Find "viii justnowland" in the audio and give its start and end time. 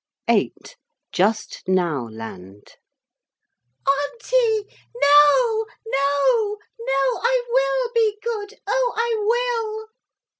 0.27-2.77